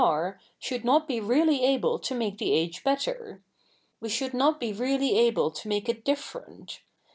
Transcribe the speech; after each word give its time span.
'e, 0.01 0.33
should 0.57 0.81
?iot 0.81 1.05
be 1.05 1.19
really 1.19 1.63
able 1.63 1.99
to 1.99 2.15
7nake 2.15 2.39
the 2.39 2.51
age 2.53 2.83
better. 2.83 3.43
We 3.99 4.09
should 4.09 4.33
not 4.33 4.59
be 4.59 4.73
really 4.73 5.15
able 5.19 5.51
to 5.51 5.69
7?iake 5.69 5.89
it 5.89 6.03
diffe7'etit. 6.03 6.79